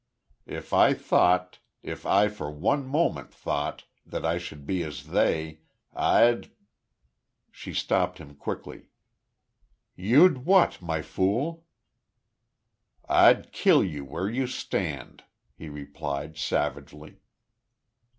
If 0.47 0.73
I 0.73 0.95
thought 0.95 1.59
if 1.83 2.07
I 2.07 2.27
for 2.27 2.49
one 2.49 2.87
moment 2.87 3.31
thought 3.31 3.83
that 4.03 4.25
I 4.25 4.39
should 4.39 4.65
be 4.65 4.81
as 4.83 5.05
they, 5.09 5.59
I'd" 5.93 6.49
She 7.51 7.71
stopped 7.75 8.17
him, 8.17 8.33
quickly: 8.33 8.87
"You'd 9.95 10.43
what, 10.43 10.81
My 10.81 11.03
Fool?" 11.03 11.67
"I'd 13.07 13.51
kill 13.51 13.83
you 13.83 14.03
where 14.03 14.27
you 14.27 14.47
stand!" 14.47 15.23
he 15.53 15.69
replied, 15.69 16.35
savagely. 16.35 17.19